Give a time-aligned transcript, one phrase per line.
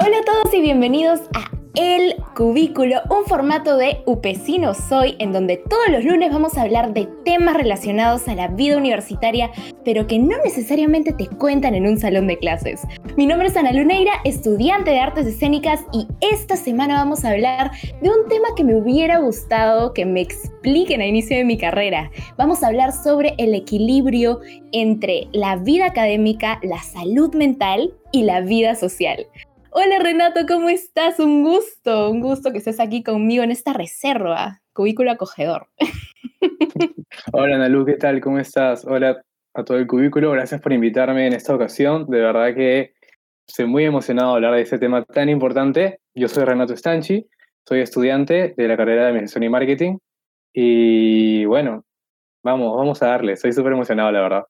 [0.00, 5.56] Hola a todos y bienvenidos a El Cubículo, un formato de Upecino Soy, en donde
[5.56, 9.52] todos los lunes vamos a hablar de temas relacionados a la vida universitaria,
[9.86, 12.82] pero que no necesariamente te cuentan en un salón de clases.
[13.16, 17.70] Mi nombre es Ana Luneira, estudiante de artes escénicas, y esta semana vamos a hablar
[18.02, 22.10] de un tema que me hubiera gustado que me expliquen a inicio de mi carrera.
[22.36, 24.40] Vamos a hablar sobre el equilibrio
[24.72, 29.24] entre la vida académica, la salud mental y la vida social.
[29.70, 31.20] Hola Renato, ¿cómo estás?
[31.20, 35.68] Un gusto, un gusto que estés aquí conmigo en esta reserva, cubículo acogedor.
[37.32, 38.20] Hola Nalu, ¿qué tal?
[38.20, 38.84] ¿Cómo estás?
[38.84, 39.22] Hola
[39.56, 42.06] a todo el cubículo, gracias por invitarme en esta ocasión.
[42.08, 42.92] De verdad que
[43.48, 46.00] estoy muy emocionado de hablar de este tema tan importante.
[46.14, 47.26] Yo soy Renato Stanchi,
[47.66, 49.98] soy estudiante de la carrera de Administración y Marketing.
[50.52, 51.86] Y bueno,
[52.42, 53.32] vamos, vamos a darle.
[53.32, 54.44] Estoy súper emocionado, la verdad.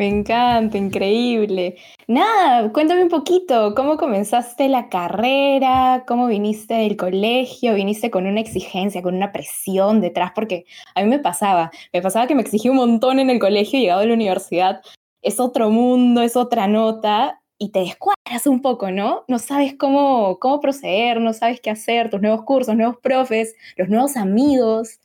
[0.00, 1.76] Me encanta, increíble.
[2.06, 6.04] Nada, cuéntame un poquito, ¿cómo comenzaste la carrera?
[6.06, 7.74] ¿Cómo viniste del colegio?
[7.74, 10.32] ¿Viniste con una exigencia, con una presión detrás?
[10.34, 13.78] Porque a mí me pasaba, me pasaba que me exigía un montón en el colegio
[13.78, 14.80] y llegado a la universidad.
[15.20, 19.24] Es otro mundo, es otra nota y te descuadras un poco, ¿no?
[19.28, 23.90] No sabes cómo, cómo proceder, no sabes qué hacer, tus nuevos cursos, nuevos profes, los
[23.90, 24.98] nuevos amigos.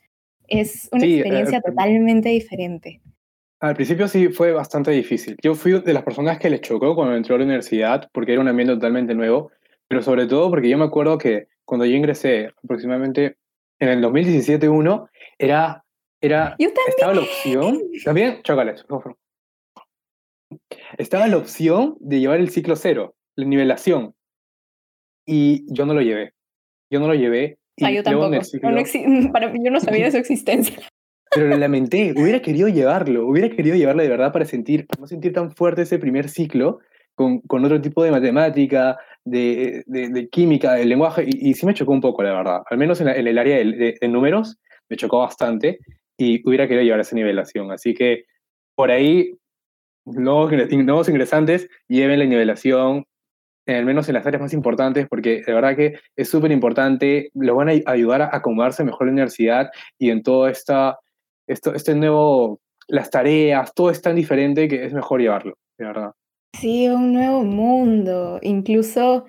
[0.48, 3.02] Es una Sí, eh, experiencia totalmente diferente.
[3.60, 5.36] Al principio sí fue bastante difícil.
[5.42, 8.42] Yo fui de las personas que les chocó cuando entró a la universidad porque era
[8.42, 9.50] un ambiente totalmente nuevo,
[9.88, 13.36] pero sobre todo porque yo me acuerdo que cuando yo ingresé aproximadamente
[13.80, 15.84] en el 2017-1, era,
[16.20, 18.40] era, Yo estaba la opción, también,
[19.02, 19.16] favor.
[20.98, 24.14] Estaba la opción de llevar el ciclo cero, la nivelación,
[25.26, 26.34] y yo no lo llevé.
[26.90, 27.58] Yo no lo llevé.
[27.76, 28.30] Y yo tampoco.
[28.42, 28.70] ciclo- No,
[29.26, 30.76] no para mí, yo no sabía de su existencia.
[31.34, 35.06] Pero lo lamenté, hubiera querido llevarlo, hubiera querido llevarlo de verdad para sentir, para no
[35.06, 36.78] sentir tan fuerte ese primer ciclo
[37.14, 41.66] con, con otro tipo de matemática, de, de, de química, de lenguaje, y, y sí
[41.66, 42.62] me chocó un poco, la verdad.
[42.70, 44.58] Al menos en, la- en el área de, de- números
[44.88, 45.78] me chocó bastante
[46.16, 47.72] y hubiera querido llevar esa nivelación.
[47.72, 48.24] Así que
[48.74, 49.32] por ahí,
[50.04, 53.04] nuevos, nuevos ingresantes, lleven la nivelación,
[53.66, 57.56] al menos en las áreas más importantes, porque de verdad que es súper importante, los
[57.56, 60.98] van a ayudar a acomodarse mejor en la universidad y en todo esta,
[61.46, 66.12] esto, este nuevo, las tareas, todo es tan diferente que es mejor llevarlo, de verdad.
[66.58, 68.38] Sí, un nuevo mundo.
[68.42, 69.26] Incluso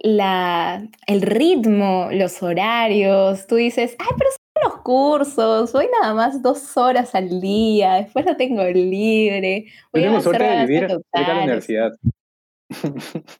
[0.00, 3.46] la, el ritmo, los horarios.
[3.46, 5.72] Tú dices, ay, pero son los cursos.
[5.72, 7.94] Voy nada más dos horas al día.
[7.94, 9.64] Después lo tengo libre.
[9.66, 11.42] Yo Voy a tengo suerte de vivir cerca de la totales".
[11.44, 11.92] universidad.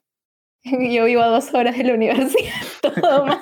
[0.63, 2.61] Yo vivo a dos horas de la universidad.
[2.81, 3.39] Todo mal.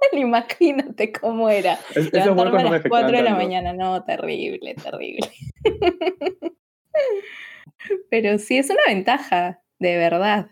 [0.12, 1.78] Imagínate cómo era.
[1.94, 5.28] Es- Levantarme a no las 4 de la mañana, no, terrible, terrible.
[8.10, 10.50] Pero sí, es una ventaja, de verdad,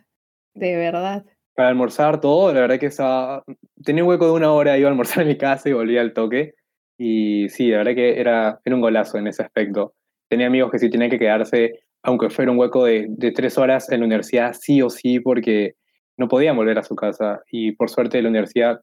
[0.55, 1.25] de verdad.
[1.55, 3.45] Para almorzar todo, la verdad que estaba...
[3.85, 6.13] Tenía un hueco de una hora, iba a almorzar en mi casa y volvía al
[6.13, 6.55] toque.
[6.99, 9.95] Y sí, la verdad que era, era un golazo en ese aspecto.
[10.29, 13.91] Tenía amigos que sí tenían que quedarse, aunque fuera un hueco de, de tres horas
[13.91, 15.75] en la universidad, sí o sí, porque
[16.17, 17.41] no podían volver a su casa.
[17.51, 18.81] Y por suerte la universidad,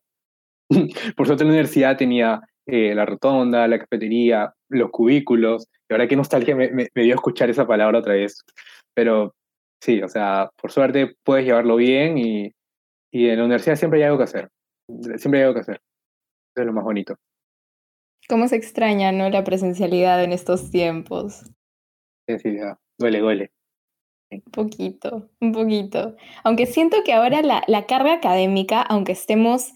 [1.15, 5.67] por suerte la universidad tenía eh, la rotonda, la cafetería, los cubículos.
[5.89, 8.43] La verdad que nostalgia me, me, me dio escuchar esa palabra otra vez.
[8.93, 9.33] Pero
[9.81, 12.51] sí, o sea, por suerte puedes llevarlo bien y,
[13.11, 14.49] y en la universidad siempre hay algo que hacer.
[15.17, 15.81] Siempre hay algo que hacer.
[16.55, 17.15] Eso es lo más bonito.
[18.29, 21.43] ¿Cómo se extraña, no, la presencialidad en estos tiempos?
[22.27, 22.77] Sí, sí, ya.
[22.97, 23.51] Duele, duele.
[24.31, 26.15] Un poquito, un poquito.
[26.43, 29.73] Aunque siento que ahora la, la carga académica, aunque estemos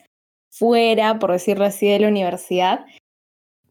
[0.58, 2.86] fuera, por decirlo así, de la universidad,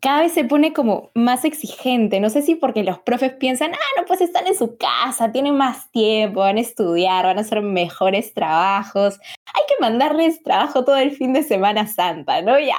[0.01, 2.21] cada vez se pone como más exigente.
[2.21, 5.57] No sé si porque los profes piensan, ah, no, pues están en su casa, tienen
[5.57, 9.19] más tiempo, van a estudiar, van a hacer mejores trabajos.
[9.55, 12.59] Hay que mandarles trabajo todo el fin de Semana Santa, ¿no?
[12.61, 12.77] Ya,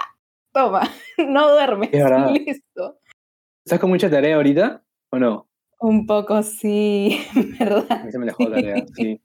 [0.53, 0.81] toma,
[1.17, 1.89] no duermes,
[2.45, 2.99] listo.
[3.65, 5.47] ¿Estás con mucha tarea ahorita o no?
[5.79, 8.03] Un poco sí, A ¿verdad?
[8.05, 9.19] mí se me dejó tarea, sí.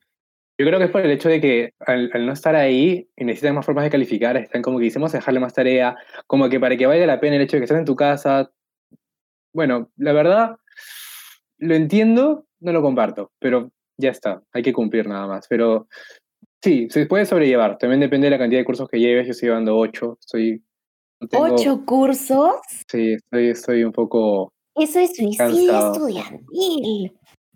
[0.60, 3.24] Yo creo que es por el hecho de que al, al no estar ahí y
[3.24, 5.96] necesitan más formas de calificar, están como que hicimos dejarle más tarea,
[6.26, 8.50] como que para que valga la pena el hecho de que estés en tu casa.
[9.54, 10.56] Bueno, la verdad,
[11.56, 15.46] lo entiendo, no lo comparto, pero ya está, hay que cumplir nada más.
[15.48, 15.88] Pero
[16.62, 19.48] sí, se puede sobrellevar, también depende de la cantidad de cursos que lleves, yo estoy
[19.48, 20.62] llevando ocho, estoy...
[21.30, 22.56] tengo- ¿Ocho cursos?
[22.86, 24.52] Sí, estoy, estoy un poco...
[24.74, 25.38] Eso es suicidio
[25.72, 25.92] Cansado.
[25.94, 27.12] estudiantil.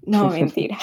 [0.07, 0.79] No, mentira.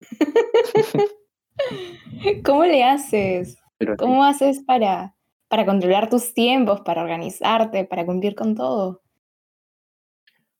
[2.44, 3.58] ¿Cómo le haces?
[3.98, 5.14] ¿Cómo haces para,
[5.48, 9.02] para controlar tus tiempos, para organizarte, para cumplir con todo?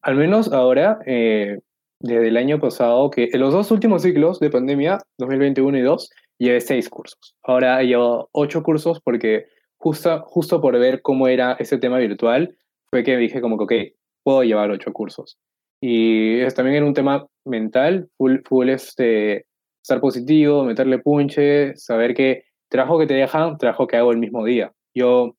[0.03, 1.61] Al menos ahora, eh,
[2.01, 6.11] desde el año pasado que en los dos últimos ciclos de pandemia, 2021 y 2,
[6.39, 7.35] llevé seis cursos.
[7.43, 9.47] Ahora llevo ocho cursos porque
[9.79, 12.57] justo, justo por ver cómo era ese tema virtual,
[12.91, 15.39] fue que dije como que, ok, puedo llevar ocho cursos.
[15.81, 19.47] Y es también era un tema mental, full, full este,
[19.87, 24.45] estar positivo, meterle punche, saber que trabajo que te dejan, trabajo que hago el mismo
[24.45, 24.73] día.
[24.93, 25.37] Yo,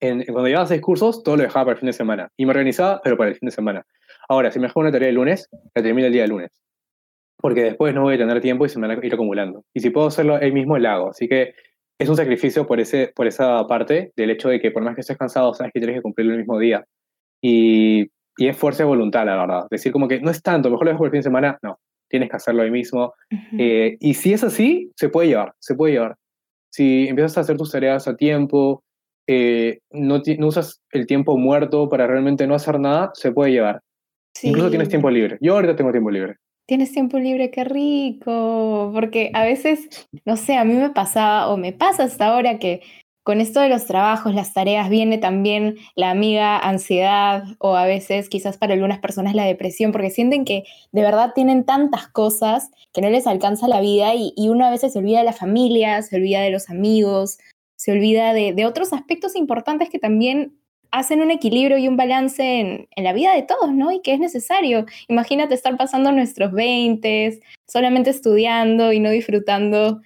[0.00, 2.28] en, cuando llevaba seis cursos, todo lo dejaba para el fin de semana.
[2.36, 3.86] Y me organizaba, pero para el fin de semana.
[4.28, 6.50] Ahora, si me dejo una tarea el lunes, la termino el día lunes.
[7.38, 9.64] Porque después no voy a tener tiempo y se me van a ir acumulando.
[9.72, 11.10] Y si puedo hacerlo el mismo, lo hago.
[11.10, 11.54] Así que
[11.98, 15.00] es un sacrificio por, ese, por esa parte del hecho de que por más que
[15.00, 16.84] estés cansado, sabes que tienes que cumplirlo el mismo día.
[17.40, 19.66] Y, y es fuerza de voluntad, la verdad.
[19.70, 21.58] Decir como que no es tanto, mejor lo dejo por el fin de semana.
[21.62, 21.78] No,
[22.10, 23.14] tienes que hacerlo ahí mismo.
[23.58, 26.16] Eh, y si es así, se puede llevar, se puede llevar.
[26.70, 28.82] Si empiezas a hacer tus tareas a tiempo,
[29.26, 33.80] eh, no, no, usas el tiempo muerto para realmente no hacer nada, se puede llevar.
[34.42, 35.38] Incluso tienes tiempo libre.
[35.40, 36.36] Yo ahorita tengo tiempo libre.
[36.66, 38.90] Tienes tiempo libre, qué rico.
[38.94, 42.80] Porque a veces, no sé, a mí me pasaba o me pasa hasta ahora que
[43.30, 48.28] con esto de los trabajos, las tareas, viene también la amiga ansiedad o a veces
[48.28, 53.00] quizás para algunas personas la depresión, porque sienten que de verdad tienen tantas cosas que
[53.00, 56.16] no les alcanza la vida y, uno a veces se olvida de la familia, se
[56.16, 57.38] olvida de los amigos,
[57.76, 60.56] se olvida de, otros aspectos importantes que también
[60.90, 63.92] hacen un equilibrio y un balance en, en, la vida de todos, ¿no?
[63.92, 64.86] Y que es necesario.
[65.06, 67.38] Imagínate estar pasando nuestros 20,
[67.68, 70.00] solamente estudiando y no disfrutando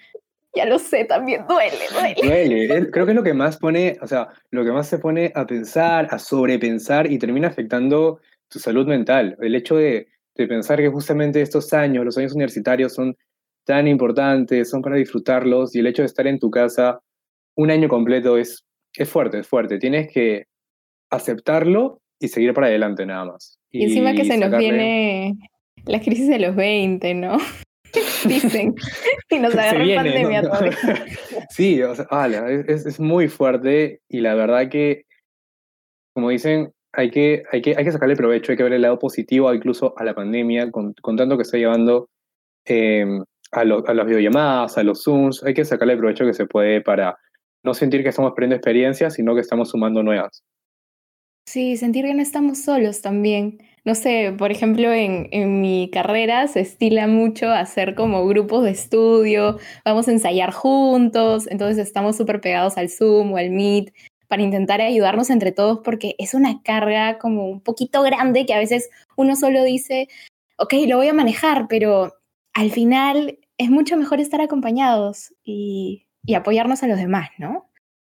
[0.56, 2.66] ya lo sé, también duele, duele.
[2.66, 2.90] Duele.
[2.90, 5.46] Creo que es lo que más pone, o sea, lo que más se pone a
[5.46, 9.36] pensar, a sobrepensar y termina afectando tu salud mental.
[9.40, 13.16] El hecho de, de pensar que justamente estos años, los años universitarios, son
[13.64, 17.00] tan importantes, son para disfrutarlos y el hecho de estar en tu casa
[17.56, 18.64] un año completo es,
[18.94, 19.78] es fuerte, es fuerte.
[19.78, 20.44] Tienes que
[21.10, 23.58] aceptarlo y seguir para adelante nada más.
[23.70, 25.34] Y, encima que se nos viene
[25.86, 27.38] la crisis de los 20, ¿no?
[28.28, 28.74] dicen,
[29.30, 30.42] y nos agarra pandemia
[31.50, 32.06] Sí, o sea,
[32.48, 35.04] es, es, muy fuerte y la verdad que,
[36.14, 38.98] como dicen, hay que, hay, que, hay que sacarle provecho, hay que ver el lado
[38.98, 42.08] positivo incluso a la pandemia, con, con tanto que está llevando
[42.64, 43.22] em,
[43.52, 47.18] a, a las videollamadas, a los Zooms, hay que sacarle provecho que se puede para
[47.64, 50.44] no sentir que estamos perdiendo experiencias, sino que estamos sumando nuevas.
[51.46, 56.48] Sí, sentir que no estamos solos también no sé, por ejemplo, en, en, mi carrera
[56.48, 62.40] se estila mucho hacer como grupos de estudio, vamos a ensayar juntos, entonces estamos súper
[62.40, 63.92] pegados al Zoom o al Meet
[64.26, 68.58] para intentar ayudarnos entre todos porque es una carga como un poquito grande que a
[68.58, 70.08] veces uno solo dice,
[70.56, 72.14] ok, lo voy a manejar, pero
[72.54, 77.70] al final es mucho mejor estar acompañados y, y apoyarnos a los demás, ¿no?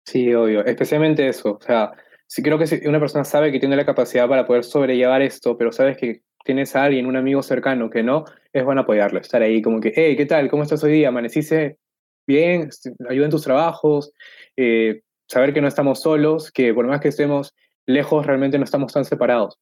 [0.04, 1.90] Sí, obvio, especialmente eso, o sea,
[2.26, 5.56] sí creo que si una persona sabe que tiene la capacidad para poder sobrellevar esto,
[5.56, 9.42] pero sabes que tienes a alguien, un amigo cercano que no, es bueno apoyarlo, estar
[9.42, 10.48] ahí como que, hey, ¿qué tal?
[10.48, 11.08] ¿Cómo estás hoy día?
[11.08, 11.78] ¿Amaneciste
[12.26, 12.68] bien?
[12.68, 14.12] Este, ¿Ayuda en tus trabajos?
[14.56, 17.52] Eh, saber que no estamos solos, que por más que estemos
[17.84, 19.58] lejos, realmente no estamos tan separados.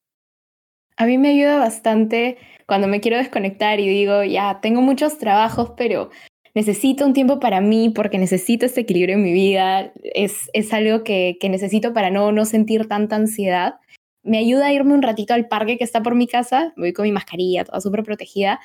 [0.96, 5.72] A mí me ayuda bastante cuando me quiero desconectar y digo, ya, tengo muchos trabajos,
[5.76, 6.10] pero
[6.54, 11.04] necesito un tiempo para mí porque necesito este equilibrio en mi vida, es, es algo
[11.04, 13.74] que, que, necesito para no, no sentir tanta ansiedad.
[14.22, 17.04] Me ayuda a irme un ratito al parque que está por mi casa, voy con
[17.04, 18.60] mi mascarilla, toda súper protegida,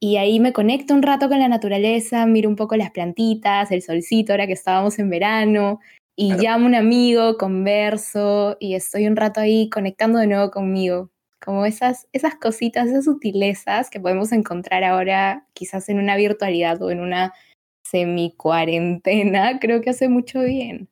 [0.00, 3.82] y ahí me conecto un rato con la naturaleza, miro un poco las plantitas, el
[3.82, 5.80] solcito, ahora que estábamos en verano,
[6.14, 11.10] y llamo a un amigo, converso, y estoy un rato ahí conectando de nuevo conmigo
[11.40, 16.90] como esas, esas cositas, esas sutilezas que podemos encontrar ahora quizás en una virtualidad o
[16.90, 17.32] en una
[17.84, 20.88] semi-cuarentena, creo que hace mucho bien.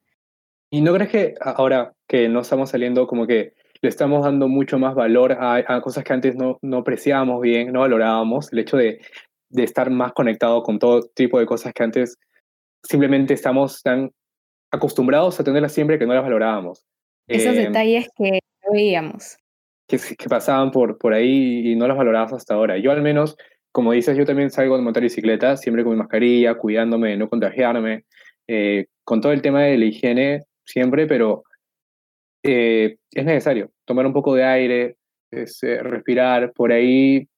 [0.71, 4.79] ¿Y no crees que ahora que no estamos saliendo como que le estamos dando mucho
[4.79, 8.53] más valor a, cosas que antes no, no apreciábamos bien, no valorábamos?
[8.53, 9.01] El hecho de,
[9.51, 12.19] de estar más conectado con todo tipo de cosas que antes
[12.83, 14.11] simplemente estamos tan
[14.73, 16.85] acostumbrados a tenerlas siempre que no las valorábamos.
[17.29, 19.37] Esos eh, detalles que no veíamos
[19.87, 22.79] que, pasaban por, por ahí y no las valorabas hasta ahora.
[22.79, 23.37] Yo al menos,
[23.73, 27.29] como dices, yo también salgo de montar bicicleta, siempre con mi mascarilla, cuidándome de no
[27.29, 28.05] contagiarme,
[28.49, 31.45] eh, con todo el tema de la higiene siempre, pero
[32.43, 34.97] eh, es necesario tomar un poco de aire,
[35.31, 35.47] eh,
[35.83, 37.29] respirar, por ahí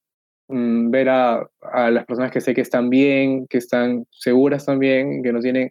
[0.49, 5.23] mm, ver a, a, las personas que sé que están bien, que están seguras también,
[5.23, 5.71] que no tienen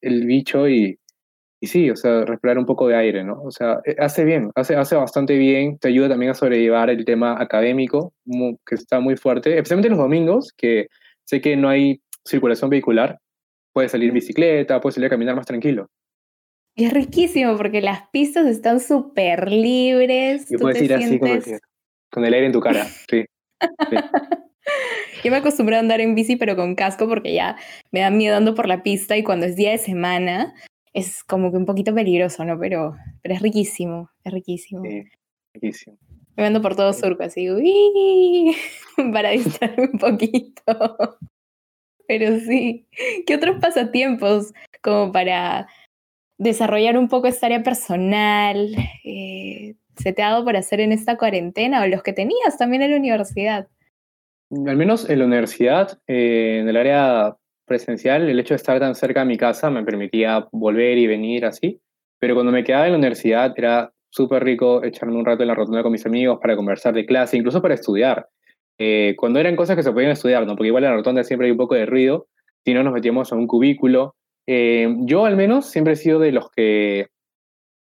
[0.00, 0.98] el bicho y,
[1.60, 3.42] y sí, o sea, respirar un poco de aire, ¿no?
[3.42, 7.04] O sea, eh, hace bien, hace, hace bastante bien, te ayuda también a sobrellevar el
[7.04, 8.12] tema académico,
[8.66, 10.86] que está muy fuerte, especialmente los domingos, que
[11.24, 13.18] sé que no hay circulación vehicular,
[13.72, 15.88] puedes salir en bicicleta, puedes salir a caminar más tranquilo.
[16.76, 20.50] Y es riquísimo porque las pistas están súper libres.
[20.50, 21.18] Y puedes ir así
[22.10, 23.24] con el aire en tu cara, sí.
[25.24, 27.56] Yo me acostumbré a andar en bici, pero con casco, porque ya
[27.90, 30.54] me da miedo andando por la pista y cuando es día de semana
[30.92, 32.58] es como que un poquito peligroso, ¿no?
[32.58, 34.82] Pero, pero es riquísimo, es riquísimo.
[34.84, 35.04] Sí,
[35.54, 35.98] riquísimo.
[36.36, 38.56] Me ando por todo surco así, uy,
[39.12, 40.62] para distraerme un poquito.
[42.06, 42.86] Pero sí,
[43.26, 45.68] ¿qué otros pasatiempos como para
[46.38, 51.18] desarrollar un poco esta área personal eh, se te ha dado por hacer en esta
[51.18, 53.68] cuarentena o los que tenías también en la universidad?
[54.50, 57.36] Al menos en la universidad, eh, en el área
[57.68, 61.44] presencial, el hecho de estar tan cerca de mi casa me permitía volver y venir
[61.44, 61.80] así.
[62.18, 65.54] Pero cuando me quedaba en la universidad era súper rico echarme un rato en la
[65.54, 68.28] rotonda con mis amigos para conversar de clase, incluso para estudiar.
[68.78, 70.54] Eh, cuando eran cosas que se podían estudiar, ¿no?
[70.56, 72.26] porque igual en la rotonda siempre hay un poco de ruido,
[72.64, 74.14] si no nos metíamos a un cubículo.
[74.46, 77.08] Eh, yo al menos siempre he sido de los que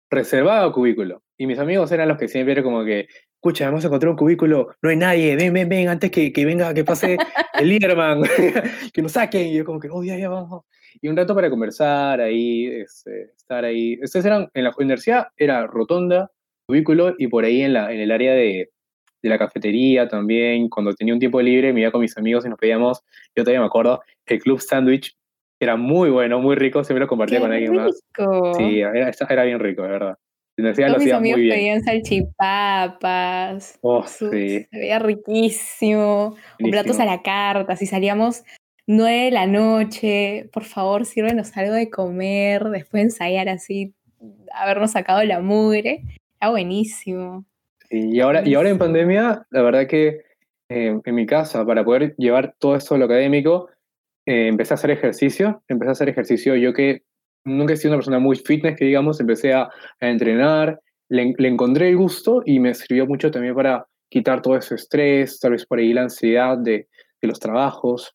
[0.10, 1.22] reservaba cubículo.
[1.38, 3.08] Y mis amigos eran los que siempre era como que,
[3.48, 6.46] escucha, vamos a encontrar un cubículo, no hay nadie, ven, ven, ven, antes que, que
[6.46, 7.18] venga, que pase
[7.54, 8.22] el Liderman,
[8.94, 9.48] que nos saquen.
[9.48, 10.64] Y yo como que, oh, ya, ya, vamos.
[11.02, 14.00] Y un rato para conversar ahí, este, estar ahí.
[14.04, 16.32] Ustedes eran, en la universidad era rotonda,
[16.66, 18.72] cubículo, y por ahí en, la, en el área de,
[19.22, 22.50] de la cafetería también, cuando tenía un tiempo libre, me iba con mis amigos y
[22.50, 23.04] nos pedíamos,
[23.36, 25.16] yo todavía me acuerdo, el Club Sandwich,
[25.60, 28.00] era muy bueno, muy rico, siempre lo compartía con alguien más.
[28.58, 30.18] Sí, era, era bien rico, de verdad.
[30.58, 33.78] Todos mis amigos pedían salchipapas.
[33.82, 34.66] Oh, sí.
[34.72, 36.36] Se veía riquísimo.
[36.60, 37.76] Con platos a la carta.
[37.76, 38.44] Si salíamos
[38.88, 42.64] nueve de la noche, por favor, sírvenos algo de comer.
[42.66, 43.94] Después ensayar así,
[44.52, 46.02] habernos sacado la mugre.
[46.42, 47.46] Era buenísimo.
[47.92, 50.24] y, ahora, y ahora en pandemia, la verdad que
[50.70, 53.70] eh, en mi casa, para poder llevar todo esto a lo académico,
[54.26, 55.62] eh, empecé a hacer ejercicio.
[55.68, 57.04] Empecé a hacer ejercicio yo que
[57.48, 61.98] nunca he sido una persona muy fitness, que digamos, empecé a, entrenar, le, encontré el
[61.98, 65.94] gusto y me sirvió mucho también para quitar todo ese estrés, tal vez por ahí
[65.94, 66.88] la ansiedad de,
[67.22, 68.14] de los trabajos,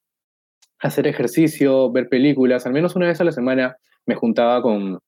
[0.81, 4.99] hacer ejercicio, ver películas, al menos una vez a la semana me juntaba con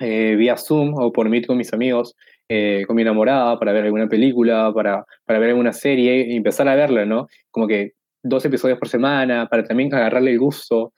[0.00, 2.16] eh, vía Zoom o por Meet con mis amigos,
[2.48, 6.68] eh, con mi enamorada para ver alguna película, para, para ver alguna serie y empezar
[6.68, 7.28] a verla, ¿no?
[7.50, 7.92] Como que
[8.22, 10.92] dos episodios por semana, para también agarrarle el gusto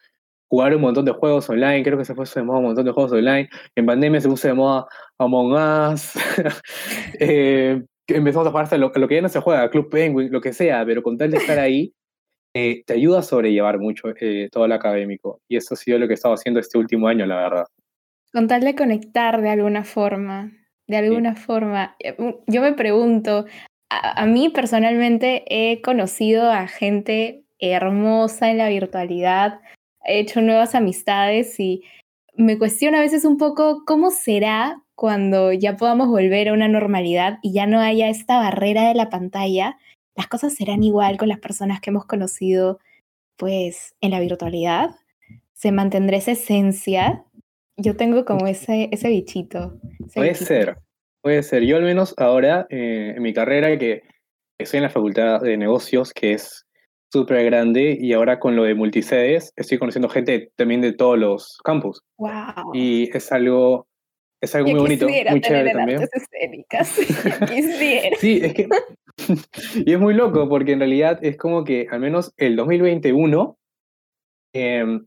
[0.48, 2.92] jugar un montón de juegos online, creo que se puso de moda un montón de
[2.92, 3.48] juegos online.
[3.74, 4.86] En pandemia se puso de moda
[5.18, 6.12] Among Us.
[7.20, 10.52] eh, empezamos a jugar hasta lo, que ya no se juega, Club Penguin, lo que
[10.52, 11.92] sea, pero con tal de estar ahí,
[12.54, 15.40] eh, te ayuda a sobrellevar mucho eh, todo lo académico.
[15.48, 17.66] Y eso ha sido lo que he estado haciendo este último año, la verdad.
[18.32, 20.52] Con tal de conectar de alguna forma,
[20.86, 21.96] de alguna forma.
[21.98, 23.46] Eh, yo me pregunto,
[23.90, 29.60] a mí personalmente he conocido a gente hermosa en la virtualidad,
[30.06, 31.82] he hecho nuevas amistades y
[32.36, 37.38] me cuestiono a veces un poco cómo será cuando ya podamos volver a una normalidad
[37.42, 39.78] y ya no haya esta barrera de la pantalla.
[40.14, 42.78] Las cosas serán igual con las personas que hemos conocido
[43.36, 44.90] pues en la virtualidad.
[45.52, 47.24] Se mantendrá esa esencia.
[47.76, 49.78] Yo tengo como ese, ese bichito.
[50.14, 50.78] puede ser,
[51.22, 51.64] puede ser.
[51.64, 54.02] Yo al menos ahora eh, en mi carrera que
[54.58, 56.65] estoy en la facultad de negocios, que es
[57.12, 61.58] súper grande y ahora con lo de multisedes estoy conociendo gente también de todos los
[61.64, 62.02] campus.
[62.18, 62.74] Wow.
[62.74, 63.86] Y es algo,
[64.40, 66.00] es algo muy bonito, muy chévere también.
[68.18, 68.68] sí, es que
[69.86, 73.58] y es muy loco porque en realidad es como que al menos el 2021
[74.52, 75.06] em,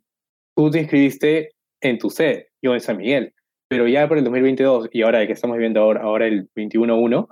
[0.56, 1.52] tú te inscribiste
[1.82, 3.34] en tu sede, yo en San Miguel,
[3.68, 7.28] pero ya por el 2022 y ahora el que estamos viviendo ahora, ahora el 21-1,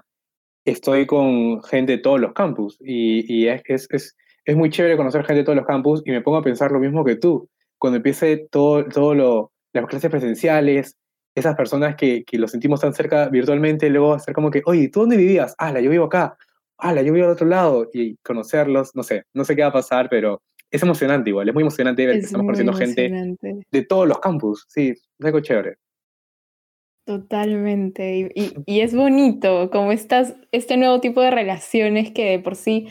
[0.66, 4.96] estoy con gente de todos los campus y, y es, es, es es muy chévere
[4.96, 7.50] conocer gente de todos los campus y me pongo a pensar lo mismo que tú.
[7.78, 10.96] Cuando empiece todo, todo lo, las clases presenciales,
[11.36, 15.02] esas personas que, que lo sentimos tan cerca virtualmente, luego hacer como que, oye, ¿tú
[15.02, 15.54] dónde vivías?
[15.58, 16.38] Ah, yo vivo acá.
[16.78, 17.90] Ah, yo vivo al otro lado.
[17.94, 21.54] Y conocerlos, no sé, no sé qué va a pasar, pero es emocionante igual, es
[21.54, 23.36] muy emocionante ver que estamos conociendo gente
[23.70, 24.66] de todos los campus.
[24.70, 25.76] Sí, es algo chévere.
[27.06, 28.32] Totalmente.
[28.34, 32.88] Y, y, es bonito como estas, este nuevo tipo de relaciones que de por sí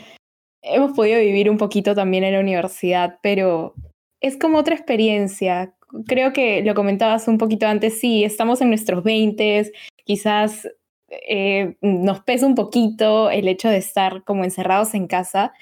[0.69, 3.73] hemos podido vivir un poquito también en la universidad, pero
[4.21, 5.73] es como otra experiencia.
[6.07, 9.71] Creo que lo comentabas un poquito antes, sí, estamos en nuestros 20,
[10.05, 10.67] quizás
[11.09, 15.53] eh, nos pesa un poquito el hecho de estar como encerrados en casa,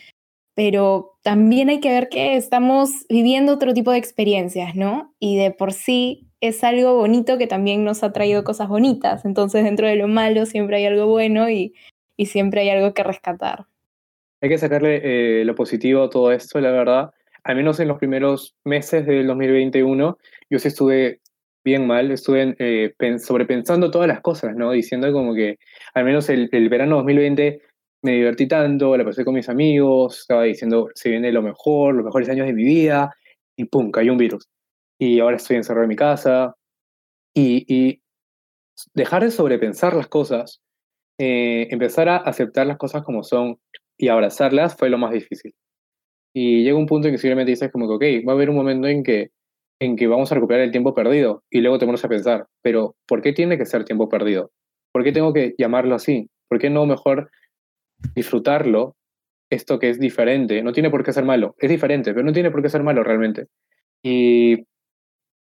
[0.56, 5.14] pero también hay que ver que estamos viviendo otro tipo de experiencias, ¿no?
[5.20, 9.64] Y de por sí es algo bonito que también nos ha traído cosas bonitas, entonces
[9.64, 11.74] dentro de lo malo siempre hay algo bueno y,
[12.18, 13.68] y siempre hay algo que rescatar
[14.46, 17.12] hay que sacarle eh, lo positivo a todo esto, la verdad.
[17.44, 20.18] Al menos en los primeros meses del 2021,
[20.50, 21.20] yo sí estuve
[21.64, 24.72] bien mal, estuve eh, sobrepensando todas las cosas, ¿no?
[24.72, 25.58] Diciendo como que
[25.96, 27.60] al menos el, el verano 2020
[28.04, 32.06] me divertí tanto, la pasé con mis amigos, estaba diciendo, se viene lo mejor, los
[32.06, 33.16] mejores años de mi vida,
[33.56, 34.48] y pum, cayó un virus.
[35.00, 36.56] Y ahora estoy encerrado en mi casa.
[37.34, 38.00] Y, y
[38.94, 40.62] dejar de sobrepensar las cosas,
[41.18, 43.58] eh, empezar a aceptar las cosas como son
[43.98, 45.54] y abrazarlas fue lo más difícil.
[46.34, 48.58] Y llega un punto en que simplemente dices como que, ok, va a haber un
[48.58, 49.30] momento en que,
[49.80, 52.96] en que vamos a recuperar el tiempo perdido y luego te pones a pensar, pero
[53.08, 54.52] ¿por qué tiene que ser tiempo perdido?
[54.92, 56.30] ¿Por qué tengo que llamarlo así?
[56.50, 57.30] ¿Por qué no mejor
[58.16, 58.96] disfrutarlo,
[59.50, 60.62] esto que es diferente?
[60.62, 63.04] No tiene por qué ser malo, es diferente, pero no tiene por qué ser malo
[63.04, 63.48] realmente.
[64.04, 64.66] Y,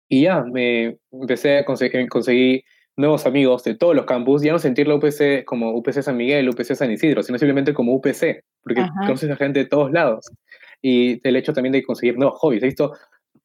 [0.09, 2.63] y ya, me empecé a conseguir, conseguí
[2.97, 6.49] nuevos amigos de todos los campus, ya no sentir la UPC como UPC San Miguel,
[6.49, 8.93] UPC San Isidro, sino simplemente como UPC, porque Ajá.
[9.07, 10.31] conoces a gente de todos lados.
[10.81, 12.63] Y el hecho también de conseguir nuevos hobbies.
[12.63, 12.93] He visto,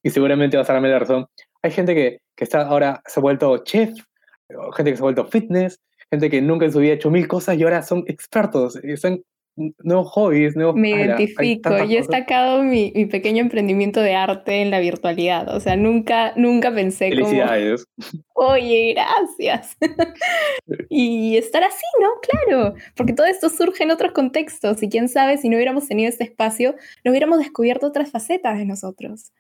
[0.04, 1.26] y seguramente vas a darme la razón,
[1.62, 3.92] hay gente que, que está ahora se ha vuelto chef,
[4.76, 5.80] gente que se ha vuelto fitness,
[6.10, 9.24] gente que nunca en su vida ha hecho mil cosas y ahora son expertos, son
[9.84, 10.76] nuevos hobbies, nuevos...
[10.76, 11.70] Me identifico.
[11.70, 12.20] Yo he cosas.
[12.20, 15.54] sacado mi, mi pequeño emprendimiento de arte en la virtualidad.
[15.54, 17.86] O sea, nunca, nunca pensé como, Felicidades.
[18.34, 19.78] oye, gracias.
[20.90, 22.10] y estar así, ¿no?
[22.22, 26.10] Claro, porque todo esto surge en otros contextos y quién sabe si no hubiéramos tenido
[26.10, 29.32] este espacio, no hubiéramos descubierto otras facetas de nosotros.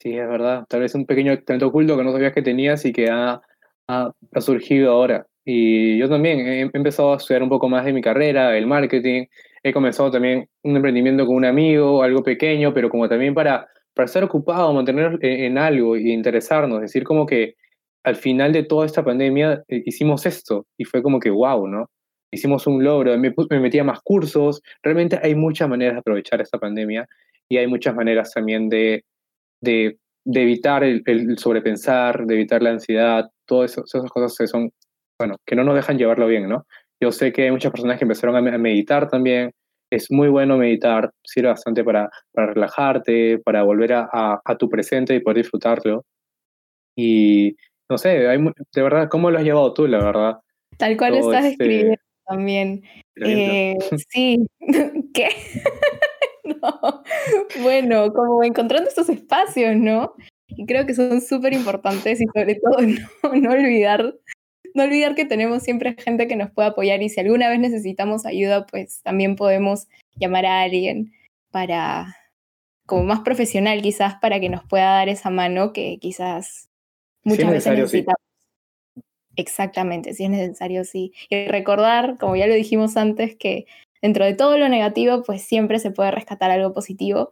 [0.00, 0.64] Sí, es verdad.
[0.68, 3.40] Tal vez un pequeño talento oculto que no sabías que tenías y que ha,
[3.86, 5.26] ha, ha surgido ahora.
[5.44, 9.26] Y yo también he empezado a estudiar un poco más de mi carrera, el marketing.
[9.62, 14.06] He comenzado también un emprendimiento con un amigo, algo pequeño, pero como también para, para
[14.06, 16.80] estar ocupado, mantenernos en, en algo y interesarnos.
[16.80, 17.54] decir, como que
[18.04, 21.90] al final de toda esta pandemia eh, hicimos esto y fue como que wow, ¿no?
[22.32, 24.62] Hicimos un logro, me, me metí a más cursos.
[24.82, 27.06] Realmente hay muchas maneras de aprovechar esta pandemia
[27.48, 29.04] y hay muchas maneras también de,
[29.60, 34.46] de, de evitar el, el sobrepensar, de evitar la ansiedad, todas esas, esas cosas que
[34.46, 34.70] son,
[35.22, 36.66] bueno, que no nos dejan llevarlo bien, ¿no?
[37.00, 39.52] Yo sé que hay muchas personas que empezaron a, me- a meditar también.
[39.90, 44.68] Es muy bueno meditar, sirve bastante para, para relajarte, para volver a, a, a tu
[44.68, 46.04] presente y poder disfrutarlo.
[46.96, 47.54] Y
[47.88, 50.38] no sé, hay, de verdad, ¿cómo lo has llevado tú, la verdad?
[50.76, 51.96] Tal cual Todo estás este describiendo
[52.26, 52.82] también.
[53.16, 53.76] Eh,
[54.08, 54.44] sí,
[55.14, 55.28] ¿qué?
[56.44, 57.02] No.
[57.62, 60.14] Bueno, como encontrando estos espacios, ¿no?
[60.48, 64.14] Y creo que son súper importantes y sobre todo no, no olvidar,
[64.74, 68.26] no olvidar que tenemos siempre gente que nos puede apoyar y si alguna vez necesitamos
[68.26, 71.12] ayuda, pues también podemos llamar a alguien
[71.50, 72.16] para,
[72.86, 76.68] como más profesional quizás, para que nos pueda dar esa mano que quizás
[77.24, 77.96] muchas es veces necesario, sí.
[77.96, 78.22] necesitamos.
[79.36, 81.12] Exactamente, si es necesario, sí.
[81.30, 83.66] Y recordar, como ya lo dijimos antes, que
[84.02, 87.30] dentro de todo lo negativo, pues siempre se puede rescatar algo positivo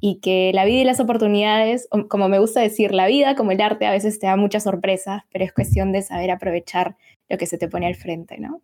[0.00, 3.60] y que la vida y las oportunidades, como me gusta decir, la vida como el
[3.60, 6.96] arte a veces te da muchas sorpresas, pero es cuestión de saber aprovechar
[7.28, 8.62] lo que se te pone al frente, ¿no?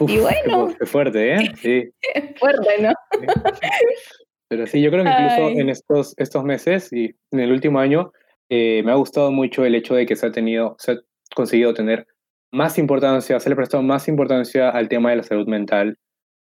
[0.00, 0.74] Uf, Y bueno.
[0.78, 1.52] qué fuerte, ¿eh?
[1.56, 1.90] Sí.
[2.38, 2.92] Fuerte, ¿no?
[4.48, 5.58] Pero sí, yo creo que incluso Ay.
[5.58, 8.12] en estos, estos meses y en el último año
[8.48, 10.96] eh, me ha gustado mucho el hecho de que se ha tenido, se ha
[11.34, 12.06] conseguido tener
[12.50, 15.98] más importancia, se le ha prestado más importancia al tema de la salud mental,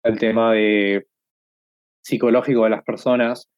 [0.03, 1.07] al tema de
[2.03, 3.49] psicológico de las personas,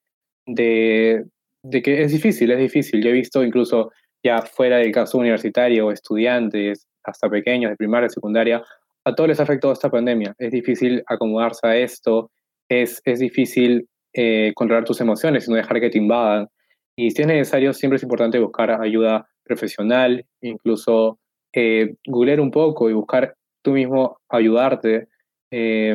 [0.47, 1.25] de,
[1.63, 3.03] de que es difícil, es difícil.
[3.03, 3.93] Yo he visto incluso
[4.25, 8.63] ya fuera del caso universitario, estudiantes, hasta pequeños de primaria, secundaria,
[9.05, 10.35] a todos les ha afectado esta pandemia.
[10.39, 12.31] Es difícil acomodarse a esto,
[12.69, 16.49] es, es difícil eh, controlar tus emociones y no dejar que te invadan.
[16.97, 21.19] Y si es necesario, siempre es importante buscar ayuda profesional, incluso
[21.53, 25.09] eh, googlear un poco y buscar tú mismo ayudarte.
[25.51, 25.95] Eh,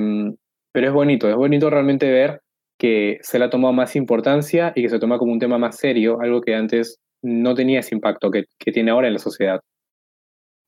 [0.74, 2.42] pero es bonito, es bonito realmente ver
[2.78, 5.78] que se le ha tomado más importancia y que se toma como un tema más
[5.78, 9.60] serio, algo que antes no tenía ese impacto que, que tiene ahora en la sociedad.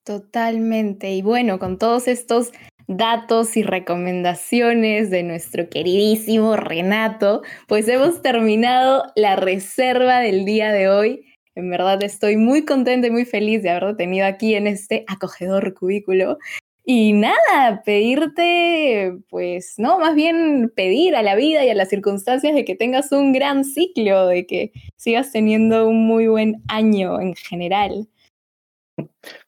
[0.05, 1.11] Totalmente.
[1.11, 2.51] Y bueno, con todos estos
[2.87, 10.89] datos y recomendaciones de nuestro queridísimo Renato, pues hemos terminado la reserva del día de
[10.89, 11.25] hoy.
[11.53, 15.73] En verdad estoy muy contenta y muy feliz de haberlo tenido aquí en este acogedor
[15.73, 16.39] cubículo.
[16.91, 22.55] Y nada, pedirte, pues, no, más bien pedir a la vida y a las circunstancias
[22.55, 27.35] de que tengas un gran ciclo, de que sigas teniendo un muy buen año en
[27.35, 28.07] general.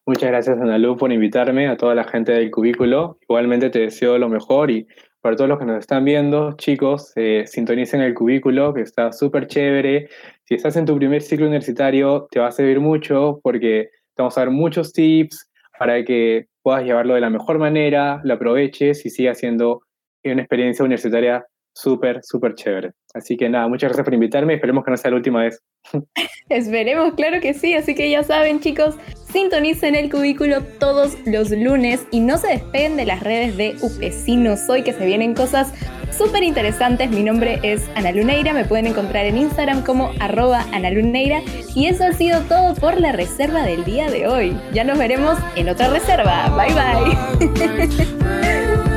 [0.06, 3.18] Muchas gracias, Analu, por invitarme, a toda la gente del cubículo.
[3.24, 4.86] Igualmente te deseo lo mejor y
[5.22, 9.48] para todos los que nos están viendo, chicos, eh, sintonicen el cubículo, que está súper
[9.48, 10.10] chévere.
[10.46, 14.38] Si estás en tu primer ciclo universitario, te va a servir mucho porque te vamos
[14.38, 15.50] a dar muchos tips
[15.80, 19.82] para que puedas llevarlo de la mejor manera, lo aproveches y siga siendo
[20.24, 22.92] una experiencia universitaria súper, súper chévere.
[23.14, 24.56] Así que nada, muchas gracias por invitarme.
[24.56, 25.62] Esperemos que no sea la última vez.
[26.50, 27.74] Esperemos, claro que sí.
[27.74, 28.96] Así que ya saben, chicos,
[29.32, 34.58] sintonicen el cubículo todos los lunes y no se despeguen de las redes de Upecino
[34.58, 35.74] Soy, que se vienen cosas
[36.12, 37.10] súper interesantes.
[37.10, 38.54] Mi nombre es Ana Luneira.
[38.54, 41.42] Me pueden encontrar en Instagram como arroba Ana Luneira.
[41.76, 44.58] Y eso ha sido todo por la reserva del día de hoy.
[44.74, 46.50] Ya nos veremos en otra reserva.
[46.56, 48.86] Bye bye.